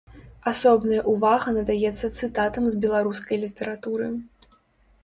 Асобная 0.51 1.01
ўвага 1.11 1.53
надаецца 1.57 2.09
цытатам 2.17 2.63
з 2.77 2.81
беларускай 2.87 3.37
літаратуры. 3.45 4.11